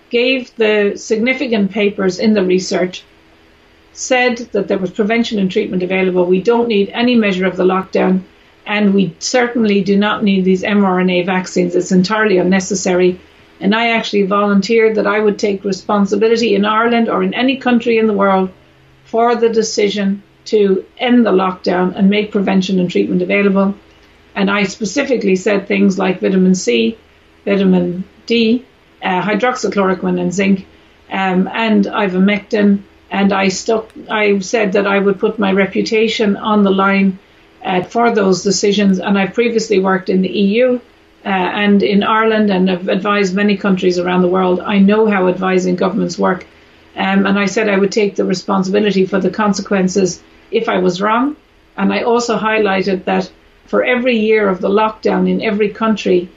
[0.10, 3.04] gave the significant papers in the research,
[3.92, 6.26] said that there was prevention and treatment available.
[6.26, 8.22] We don't need any measure of the lockdown,
[8.66, 11.76] and we certainly do not need these mRNA vaccines.
[11.76, 13.20] It's entirely unnecessary
[13.60, 17.98] And I actually volunteered that I would take responsibility in Ireland or in any country
[17.98, 18.52] in the world
[19.06, 23.76] for the decision to end the lockdown and make prevention and treatment available.
[24.36, 26.98] And I specifically said things like vitamin C,
[27.46, 28.66] vitamin D,
[29.04, 30.66] uh, hydroxychloroquine, and zinc,
[31.12, 32.84] um, and ivermectin.
[33.12, 33.90] And I stuck.
[34.10, 37.20] I said that I would put my reputation on the line
[37.66, 39.00] uh, for those decisions.
[39.00, 40.80] And I've previously worked in the EU
[41.26, 44.60] uh, and in Ireland and have advised many countries around the world.
[44.60, 46.46] I know how advising governments work.
[46.96, 51.02] Um, and I said I would take the responsibility for the consequences if I was
[51.02, 51.36] wrong.
[51.78, 53.32] And I also highlighted that
[53.66, 56.30] for every year of the lockdown in every country,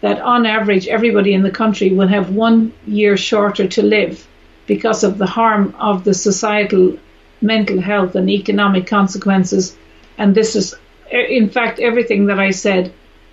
[0.00, 4.26] that on average everybody in the country will have one year shorter to live
[4.66, 6.98] because of the harm of the societal
[7.40, 9.76] mental health and economic consequences
[10.16, 10.74] and this is,
[11.10, 12.92] in fact, everything that I said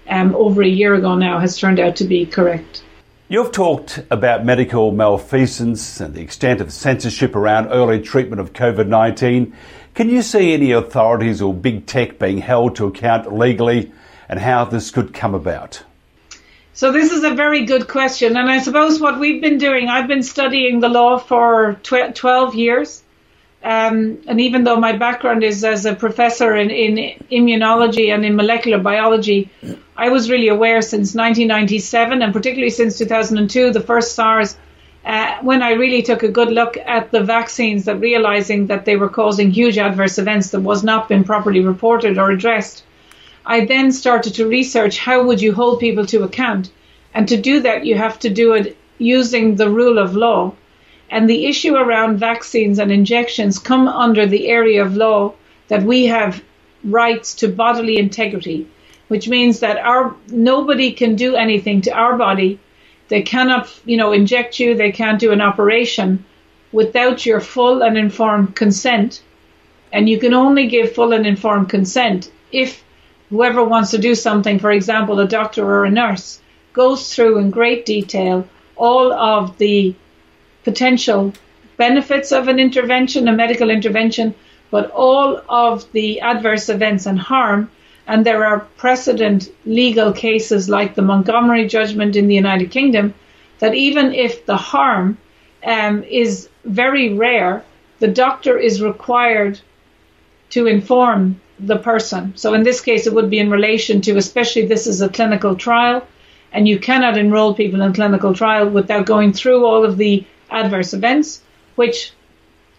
[0.10, 2.84] um, over a year ago now has turned out to be correct.
[3.28, 8.88] You've talked about medical malfeasance and the extent of censorship around early treatment of COVID
[8.88, 9.56] 19.
[9.94, 13.92] Can you see any authorities or big tech being held to account legally
[14.28, 15.84] and how this could come about?
[16.74, 18.36] So, this is a very good question.
[18.36, 23.04] And I suppose what we've been doing, I've been studying the law for 12 years.
[23.64, 28.36] Um, and even though my background is as a professor in, in immunology and in
[28.36, 29.52] molecular biology,
[29.96, 34.58] I was really aware since 1997 and particularly since 2002, the first SARS,
[35.06, 38.96] uh, when I really took a good look at the vaccines, that realizing that they
[38.96, 42.84] were causing huge adverse events that was not been properly reported or addressed.
[43.46, 46.72] I then started to research how would you hold people to account,
[47.14, 50.54] and to do that you have to do it using the rule of law
[51.12, 55.34] and the issue around vaccines and injections come under the area of law
[55.68, 56.42] that we have
[56.86, 58.66] rights to bodily integrity,
[59.10, 62.60] which means that our nobody can do anything to our body.
[63.10, 64.74] They cannot, you know, inject you.
[64.74, 66.24] They can't do an operation
[66.72, 69.22] without your full and informed consent.
[69.92, 72.84] And you can only give full and informed consent if
[73.30, 76.40] whoever wants to do something, for example, a doctor or a nurse,
[76.72, 78.48] goes through in great detail
[78.78, 79.94] all of the
[80.64, 81.34] potential
[81.78, 84.36] benefits of an intervention, a medical intervention,
[84.70, 87.70] but all of the adverse events and harm.
[88.08, 93.14] And there are precedent legal cases like the Montgomery judgment in the United Kingdom
[93.60, 95.18] that even if the harm
[95.66, 97.64] um, is very rare,
[98.00, 99.60] the doctor is required
[100.50, 102.34] to inform the person.
[102.36, 105.56] So in this case, it would be in relation to, especially this is a clinical
[105.56, 106.06] trial,
[106.52, 110.94] and you cannot enroll people in clinical trial without going through all of the adverse
[110.94, 111.42] events,
[111.76, 112.12] which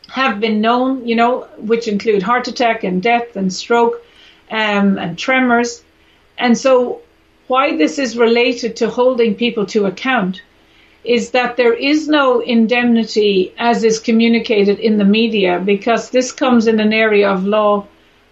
[0.09, 4.05] have been known, you know, which include heart attack and death and stroke
[4.51, 5.83] um, and tremors.
[6.39, 7.01] And so,
[7.47, 10.43] why this is related to holding people to account
[11.05, 16.67] is that there is no indemnity as is communicated in the media because this comes
[16.67, 17.85] in an area of law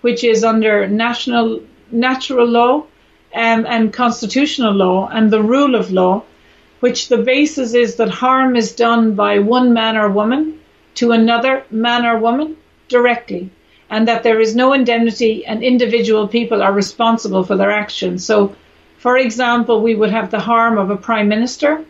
[0.03, 2.77] which is under national natural law
[3.35, 6.23] um, and constitutional law and the rule of law
[6.81, 10.59] which the basis is that harm is done by one man or woman
[10.95, 12.57] to another man or woman
[12.89, 13.51] directly,
[13.91, 18.25] and that there is no indemnity and individual people are responsible for their actions.
[18.25, 18.55] So,
[18.99, 21.85] for example, we would have the harm of a prime minister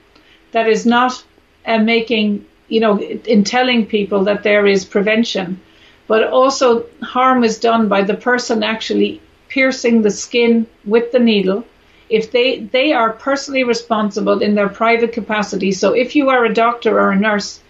[0.52, 1.24] that is not
[1.66, 5.60] uh, making, you know, in telling people that there is prevention,
[6.06, 11.64] but also harm is done by the person actually piercing the skin with the needle
[12.10, 15.70] if they they are personally responsible in their private capacity.
[15.72, 17.60] So if you are a doctor or a nurse,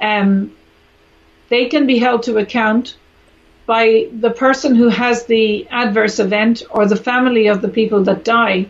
[0.00, 0.52] um,
[1.48, 2.96] they can be held to account
[3.66, 8.24] by the person who has the adverse event or the family of the people that
[8.24, 8.66] die.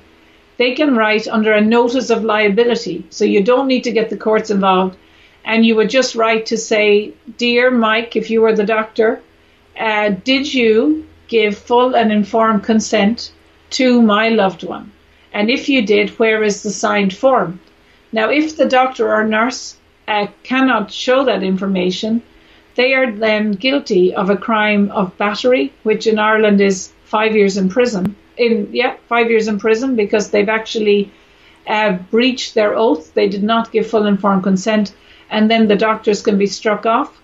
[0.57, 3.05] They can write under a notice of liability.
[3.11, 4.97] So you don't need to get the courts involved.
[5.45, 9.23] And you would just write to say, Dear Mike, if you were the doctor,
[9.79, 13.33] uh, did you give full and informed consent
[13.71, 14.93] to my loved one?
[15.33, 17.61] And if you did, where is the signed form?
[18.13, 19.77] Now, if the doctor or nurse
[20.09, 22.23] uh, cannot show that information,
[22.75, 27.57] they are then guilty of a crime of battery, which in Ireland is five years
[27.57, 28.17] in prison.
[28.37, 31.13] In yeah, five years in prison because they've actually
[31.67, 33.15] uh, breached their oath.
[33.15, 34.95] They did not give full informed consent,
[35.31, 37.21] and then the doctors can be struck off.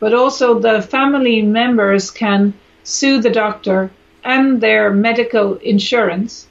[0.00, 3.90] But also the family members can sue the doctor
[4.24, 6.48] and their medical insurance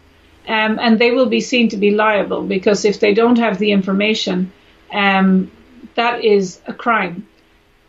[0.48, 3.72] um, and they will be seen to be liable because if they don't have the
[3.72, 4.52] information,
[4.92, 5.52] um,
[5.96, 7.28] that is a crime.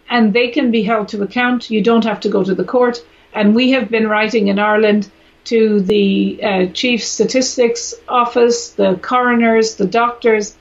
[0.09, 1.71] And they can be held to account.
[1.71, 3.05] You don't have to go to the court.
[3.33, 5.11] And we have been writing in Ireland
[5.45, 10.57] to the uh, chief statistics office, the coroners, the doctors,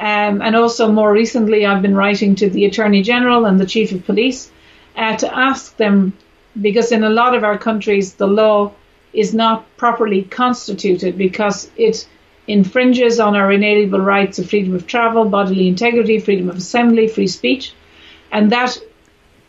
[0.00, 3.90] Um, and also, more recently, I've been writing to the Attorney General and the Chief
[3.92, 4.48] of Police
[4.94, 6.12] uh, to ask them,
[6.54, 8.70] because in a lot of our countries, the law
[9.12, 12.08] is not properly constituted because it
[12.46, 17.26] infringes on our inalienable rights of freedom of travel, bodily integrity, freedom of assembly, free
[17.26, 17.72] speech.
[18.32, 18.78] And that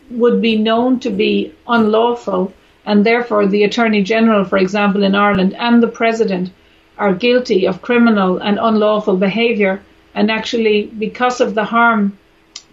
[0.09, 2.53] would be known to be unlawful.
[2.85, 6.51] And therefore, the Attorney General, for example, in Ireland, and the President
[6.97, 9.81] are guilty of criminal and unlawful behaviour
[10.15, 12.17] and actually, because of the harm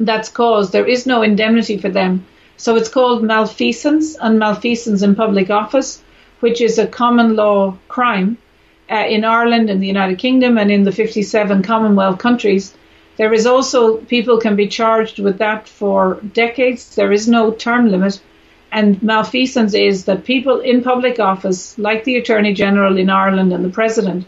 [0.00, 2.26] that's caused, there is no indemnity for them.
[2.56, 6.02] So it's called malfeasance and malfeasance in public office,
[6.40, 8.38] which is a common law crime
[8.90, 12.74] uh, in Ireland, and the United Kingdom, and in the 57 Commonwealth countries.
[13.16, 16.94] There is also, people can be charged with that for decades.
[16.94, 18.20] There is no term limit.
[18.70, 23.64] And malfeasance is that people in public office, like the Attorney General in Ireland and
[23.64, 24.26] the President,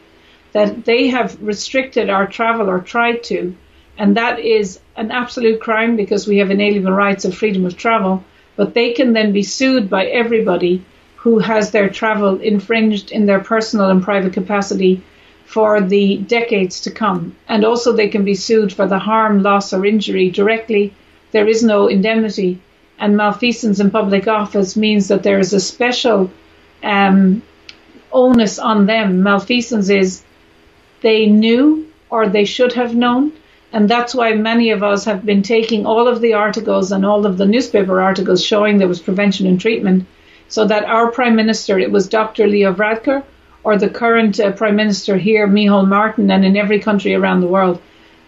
[0.52, 3.54] that they have restricted our travel or tried to,
[3.98, 8.24] and that is an absolute crime because we have inalienable rights of freedom of travel.
[8.56, 10.84] But they can then be sued by everybody
[11.28, 15.02] who has their travel infringed in their personal and private capacity
[15.44, 17.36] for the decades to come.
[17.46, 20.94] And also, they can be sued for the harm, loss, or injury directly.
[21.32, 22.60] There is no indemnity.
[22.98, 26.30] And malfeasance in public office means that there is a special
[26.82, 27.42] um,
[28.10, 29.22] onus on them.
[29.22, 30.22] Malfeasance is
[31.02, 33.32] they knew or they should have known.
[33.70, 37.26] And that's why many of us have been taking all of the articles and all
[37.26, 40.06] of the newspaper articles showing there was prevention and treatment
[40.48, 42.46] so that our Prime Minister, it was Dr.
[42.46, 43.22] Leo Varadkar,
[43.64, 47.46] or the current uh, Prime Minister here, Micheál Martin, and in every country around the
[47.46, 47.80] world,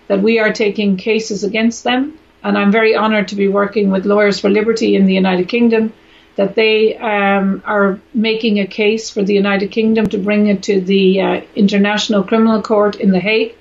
[0.08, 2.18] that we are taking cases against them.
[2.42, 5.92] And I'm very honoured to be working with Lawyers for Liberty in the United Kingdom
[6.36, 10.80] that they um, are making a case for the United Kingdom to bring it to
[10.80, 13.54] the uh, International Criminal Court in The Hague.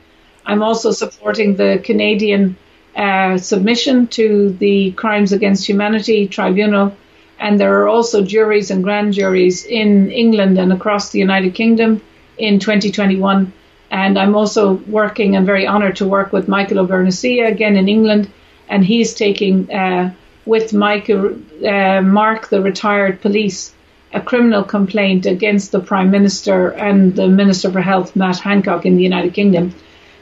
[0.46, 2.58] I'm also supporting the Canadian
[2.96, 6.96] uh, submission to the Crimes Against Humanity Tribunal.
[7.40, 12.02] And there are also juries and grand juries in England and across the United Kingdom
[12.38, 13.52] in 2021.
[13.92, 18.30] And I'm also working and very honoured to work with Michael O'Bernicia again in England.
[18.68, 20.14] And he's taking uh,
[20.46, 23.74] with Mike, uh, Mark, the retired police,
[24.14, 28.96] a criminal complaint against the Prime Minister and the Minister for Health, Matt Hancock, in
[28.96, 29.74] the United Kingdom.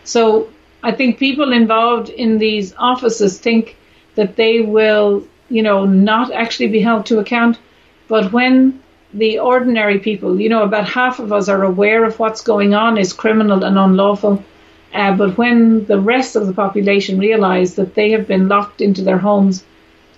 [0.03, 0.49] So
[0.83, 3.77] I think people involved in these offices think
[4.15, 7.57] that they will, you know, not actually be held to account.
[8.07, 8.81] But when
[9.13, 12.97] the ordinary people, you know, about half of us are aware of what's going on
[12.97, 14.43] is criminal and unlawful.
[14.93, 19.01] Uh, but when the rest of the population realize that they have been locked into
[19.03, 19.63] their homes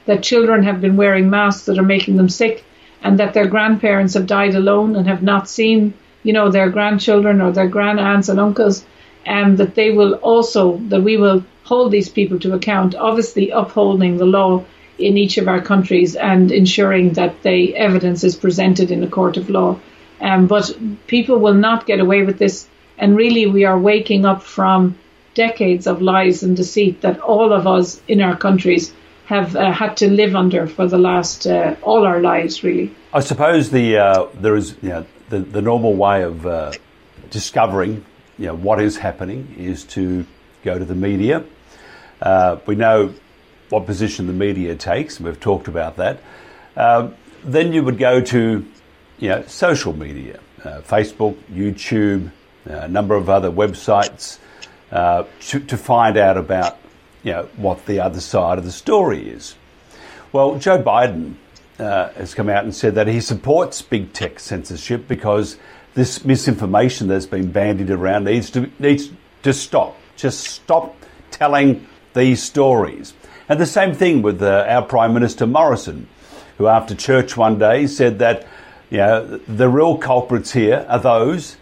[0.05, 2.63] that children have been wearing masks that are making them sick
[3.03, 7.41] and that their grandparents have died alone and have not seen, you know, their grandchildren
[7.41, 8.83] or their grand aunts and uncles,
[9.25, 14.17] and that they will also, that we will hold these people to account, obviously upholding
[14.17, 14.63] the law
[14.99, 19.37] in each of our countries and ensuring that the evidence is presented in a court
[19.37, 19.79] of law.
[20.21, 20.75] Um, but
[21.07, 22.67] people will not get away with this.
[22.97, 24.97] And really, we are waking up from
[25.33, 28.93] decades of lies and deceit that all of us in our countries
[29.25, 32.93] have uh, had to live under for the last uh, all our lives, really.
[33.13, 36.73] I suppose the uh, there is you know, the the normal way of uh,
[37.29, 38.03] discovering
[38.37, 40.25] you know what is happening is to
[40.63, 41.43] go to the media.
[42.21, 43.13] Uh, we know
[43.69, 46.19] what position the media takes, we've talked about that.
[46.75, 48.65] Um, then you would go to
[49.19, 52.31] you know social media, uh, Facebook, YouTube,
[52.65, 54.39] a number of other websites
[54.91, 56.79] to, to find out about
[57.23, 59.55] you know, what the other side of the story is.
[60.31, 61.35] Well, Joe Biden
[61.77, 65.57] uh, has come out and said that he supports big tech censorship because
[65.95, 69.09] this misinformation that's been bandied around needs to needs
[69.43, 69.97] to stop.
[70.15, 70.95] Just stop
[71.31, 73.13] telling these stories.
[73.49, 76.07] And the same thing with uh, our Prime Minister Morrison,
[76.59, 78.47] who after church one day said that
[78.91, 81.57] you know, the real culprits here are those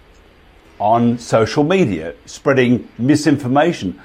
[0.79, 4.01] on social media spreading misinformation.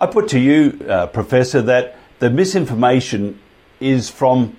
[0.00, 3.38] I put to you, uh, Professor, that the misinformation
[3.78, 4.56] is from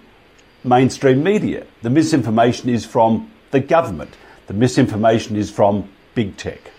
[0.64, 1.66] mainstream media.
[1.82, 4.16] The misinformation is from the government.
[4.48, 6.73] The misinformation is from big tech.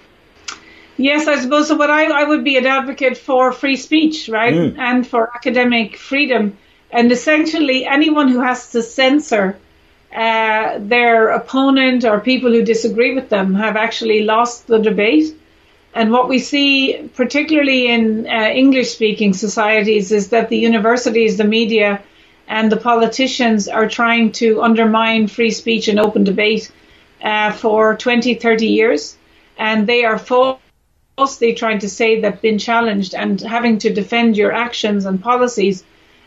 [0.96, 1.76] Yes, I suppose so.
[1.76, 4.54] But I, I would be an advocate for free speech, right?
[4.54, 4.78] Mm.
[4.78, 6.56] And for academic freedom.
[6.90, 9.58] And essentially, anyone who has to censor
[10.14, 15.34] uh, their opponent or people who disagree with them have actually lost the debate.
[15.92, 21.44] And what we see, particularly in uh, English speaking societies, is that the universities, the
[21.44, 22.00] media,
[22.46, 26.70] and the politicians are trying to undermine free speech and open debate
[27.22, 29.16] uh, for 20, 30 years.
[29.58, 30.18] And they are
[31.16, 35.84] falsely trying to say that being challenged and having to defend your actions and policies,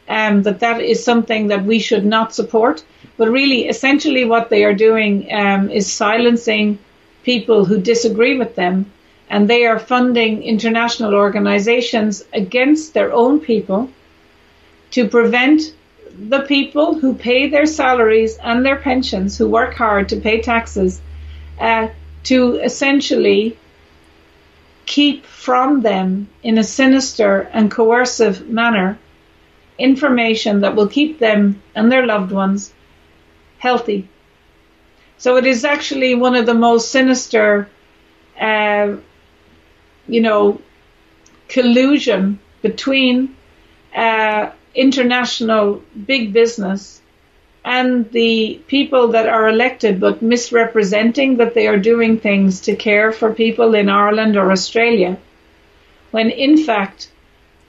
[0.07, 2.83] um, that that is something that we should not support.
[3.17, 6.79] But really, essentially, what they are doing um, is silencing
[7.23, 8.89] people who disagree with them,
[9.29, 13.89] and they are funding international organizations against their own people
[14.91, 15.73] to prevent
[16.29, 21.01] the people who pay their salaries and their pensions, who work hard to pay taxes,
[21.59, 21.89] uh,
[22.23, 23.57] to essentially
[24.87, 28.97] keep from them in a sinister and coercive manner
[29.77, 32.73] information that will keep them and their loved ones
[33.59, 34.07] healthy.
[35.17, 37.69] So it is actually one of the most sinister,
[38.39, 38.95] uh,
[40.07, 40.61] you know,
[41.49, 43.35] collusion between
[43.95, 47.01] uh, international big business
[47.67, 53.11] and the people that are elected but misrepresenting that they are doing things to care
[53.11, 55.17] for people in Ireland or Australia,
[56.11, 57.11] when in fact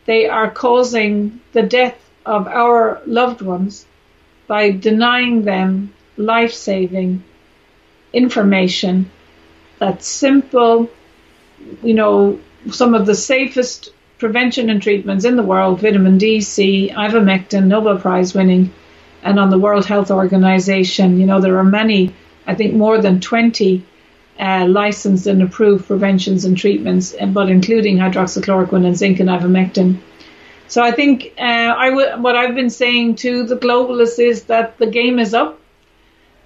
[0.06, 3.86] they are causing the death of our loved ones
[4.46, 7.24] by denying them life saving
[8.12, 9.10] information
[9.80, 10.88] that's simple,
[11.82, 12.38] you know,
[12.70, 17.98] some of the safest prevention and treatments in the world, vitamin D, C, ivermectin, Nobel
[17.98, 18.72] Prize winning
[19.22, 22.14] and on the World Health Organization, you know, there are many,
[22.46, 23.84] I think more than 20
[24.38, 29.98] uh, licensed and approved preventions and treatments, but including hydroxychloroquine and zinc and ivermectin.
[30.68, 34.78] So I think uh, I w- what I've been saying to the globalists is that
[34.78, 35.58] the game is up.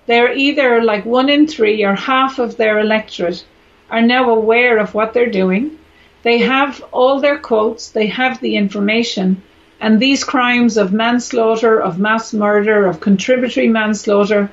[0.07, 3.45] They're either like one in three or half of their electorate
[3.91, 5.79] are now aware of what they're doing.
[6.23, 9.43] They have all their quotes, they have the information,
[9.83, 14.49] and these crimes of manslaughter, of mass murder, of contributory manslaughter,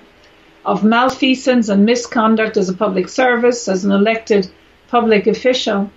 [0.65, 4.49] of malfeasance and misconduct as a public service, as an elected
[4.87, 5.91] public official,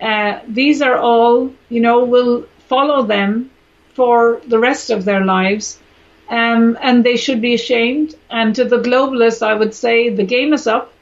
[0.00, 3.50] uh, these are all, you know, will follow them
[3.92, 5.78] for the rest of their lives.
[6.30, 8.14] Um, and they should be ashamed.
[8.30, 10.94] And to the globalists, I would say the game is up.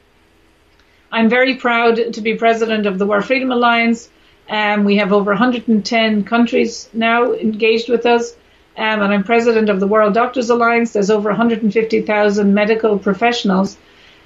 [1.09, 4.09] I'm very proud to be president of the World Freedom Alliance.
[4.49, 8.33] Um, we have over 110 countries now engaged with us.
[8.77, 10.93] Um, and I'm president of the World Doctors Alliance.
[10.93, 13.77] There's over 150,000 medical professionals.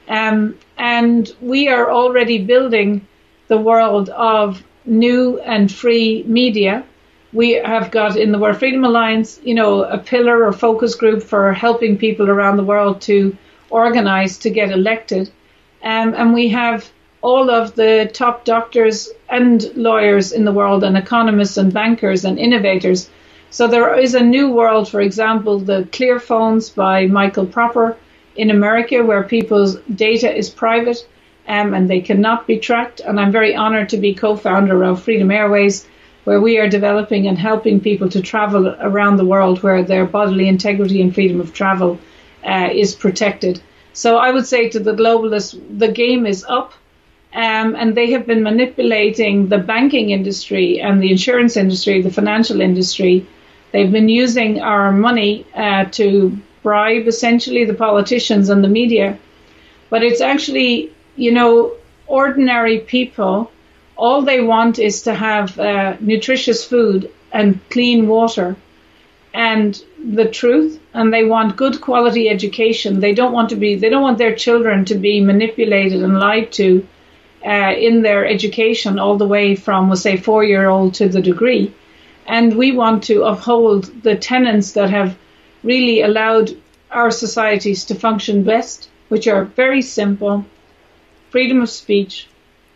[0.08, 3.08] Um, and we are already building
[3.48, 6.84] the world of new and free media.
[7.34, 11.24] We have got in the World Freedom Alliance, you know, a pillar or focus group
[11.24, 13.38] for helping people around the world to
[13.70, 15.32] organize to get elected.
[15.82, 16.92] Um, and we have
[17.22, 22.38] all of the top doctors and lawyers in the world, and economists and bankers and
[22.38, 23.10] innovators.
[23.50, 27.98] So there is a new world, for example, the Clear Phones by Michael Proper
[28.36, 31.08] in America, where people's data is private
[31.48, 33.02] um, and they cannot be tracked.
[33.02, 35.88] And I'm very honored to be co-founder of Freedom Airways,
[36.24, 40.48] where we are developing and helping people to travel around the world where their bodily
[40.48, 42.00] integrity and freedom of travel
[42.46, 43.62] uh, is protected.
[43.94, 46.74] So I would say to the globalists, the game is up.
[47.34, 52.60] Um, and they have been manipulating the banking industry and the insurance industry, the financial
[52.60, 53.26] industry.
[53.72, 59.18] They've been using our money uh, to bribe essentially the politicians and the media.
[59.90, 61.74] But it's actually, you know,
[62.08, 63.52] ordinary people.
[63.96, 68.58] All they want is to have uh, nutritious food and clean water
[69.34, 73.00] and the truth and they want good quality education.
[73.00, 76.52] They don't want to be, they don't want their children to be manipulated and lied
[76.54, 76.86] to
[77.46, 81.22] uh, in their education all the way from, we'll say, four year old to the
[81.22, 81.74] degree.
[82.28, 85.18] And we want to uphold the tenets that have
[85.64, 86.52] really allowed
[86.92, 90.46] our societies to function best, which are very simple
[91.32, 92.28] freedom of speech,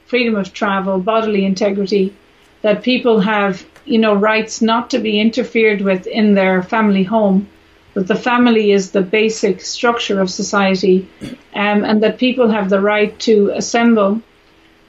[0.05, 2.15] freedom of travel, bodily integrity,
[2.61, 7.47] that people have, you know, rights not to be interfered with in their family home,
[7.93, 11.07] that the family is the basic structure of society,
[11.53, 14.21] um, and that people have the right to assemble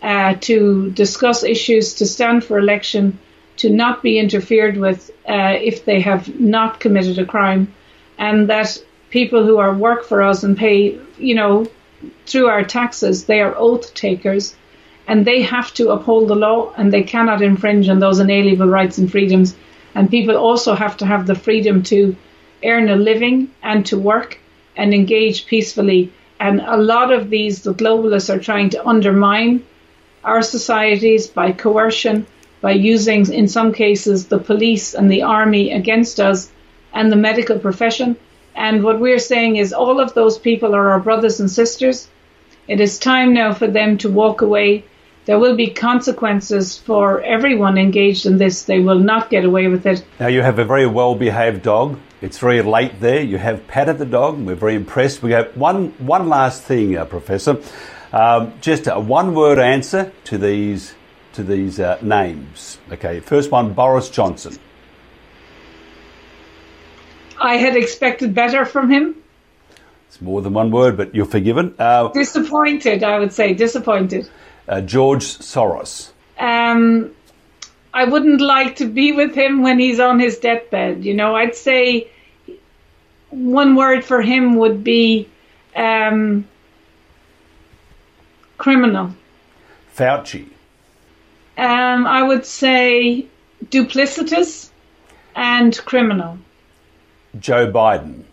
[0.03, 3.19] uh, to discuss issues, to stand for election,
[3.57, 7.73] to not be interfered with uh, if they have not committed a crime,
[8.19, 11.67] and that people who are work for us and pay, you know,
[12.27, 14.55] through our taxes, they are oath takers,
[15.09, 18.99] and they have to uphold the law, and they cannot infringe on those inalienable rights
[18.99, 19.57] and freedoms.
[19.95, 22.15] And people also have to have the freedom to
[22.63, 24.39] earn a living and to work
[24.77, 26.13] and engage peacefully.
[26.39, 29.65] And a lot of these, the globalists are trying to undermine
[30.27, 32.27] our societies by coercion,
[32.61, 36.51] by using, in some cases, the police and the army against us
[36.93, 38.17] and the medical profession.
[38.55, 42.09] And what we're saying is all of those people are our brothers and sisters.
[42.69, 44.85] It is time now for them to walk away
[45.27, 48.63] there will be consequences for everyone engaged in this.
[48.63, 50.05] They will not get away with it.
[50.21, 51.99] Now, you have a very well behaved dog.
[52.23, 53.21] It's very late there.
[53.21, 55.23] You have patted the dog, we're very impressed.
[55.23, 57.61] We have one, one last thing, uh, Professor.
[58.13, 60.95] Um, just a one word answer to these,
[61.35, 62.79] to these uh, names.
[62.91, 64.59] Okay, first one Boris Johnson.
[67.41, 69.17] I had expected better from him.
[70.09, 71.75] It's more than one word, but you're forgiven.
[71.79, 73.53] Uh, disappointed, I would say.
[73.53, 74.29] Disappointed.
[74.69, 76.11] Uh, George Soros.
[76.39, 77.11] Um,
[77.93, 81.05] I wouldn't like to be with him when he's on his deathbed.
[81.05, 82.09] You know, I'd say
[83.31, 85.29] one word for him would be
[85.75, 86.47] um,
[88.59, 89.15] criminal.
[89.95, 90.49] Fauci.
[91.57, 93.27] Um, I would say
[93.65, 94.69] duplicitous
[95.35, 96.39] and criminal.
[97.39, 98.25] Joe Biden.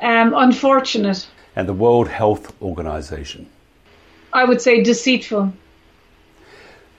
[0.00, 1.26] Um, unfortunate.
[1.56, 3.48] And the World Health Organization.
[4.32, 5.52] I would say deceitful.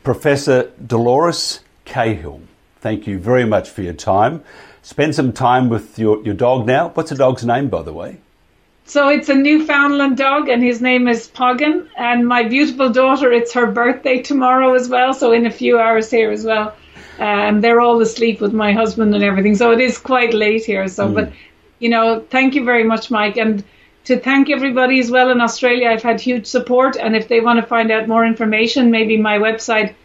[0.04, 2.42] Professor Dolores Cahill,
[2.80, 4.44] thank you very much for your time.
[4.82, 6.90] Spend some time with your, your dog now.
[6.90, 8.20] What's the dog's name, by the way?
[8.88, 11.88] So it's a Newfoundland dog, and his name is Poggin.
[11.98, 16.12] And my beautiful daughter, it's her birthday tomorrow as well, so in a few hours
[16.12, 16.76] here as well.
[17.18, 20.66] And um, they're all asleep with my husband and everything, so it is quite late
[20.66, 20.88] here.
[20.88, 21.16] So, mm.
[21.16, 21.32] but
[21.80, 23.64] you know, thank you very much, Mike, and
[24.04, 25.90] to thank everybody as well in Australia.
[25.90, 29.40] I've had huge support, and if they want to find out more information, maybe my
[29.40, 29.96] website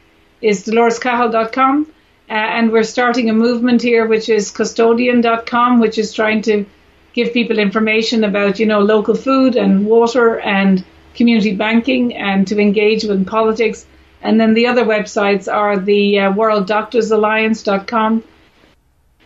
[0.40, 1.86] is dolorescahill.com.
[2.30, 6.64] Uh, and we're starting a movement here, which is custodian.com, which is trying to
[7.12, 10.84] give people information about, you know, local food and water and
[11.14, 13.86] community banking and to engage with politics.
[14.22, 18.24] And then the other websites are the uh, worlddoctorsalliance.com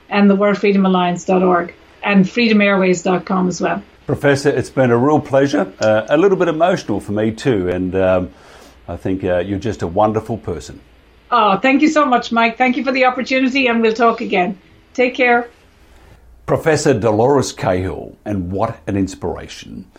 [0.08, 3.82] and the worldfreedomalliance.org and freedomairways.com as well.
[4.06, 7.94] Professor, it's been a real pleasure, uh, a little bit emotional for me too, and
[7.96, 8.30] um,
[8.86, 10.80] I think uh, you're just a wonderful person.
[11.30, 12.58] Oh, thank you so much, Mike.
[12.58, 14.58] Thank you for the opportunity, and we'll talk again.
[14.92, 15.48] Take care.
[16.46, 19.90] Professor Dolores Cahill, and what an inspiration.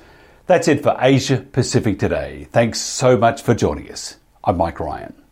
[0.46, 2.48] That's it for Asia Pacific today.
[2.52, 4.18] Thanks so much for joining us.
[4.44, 5.25] I'm Mike Ryan.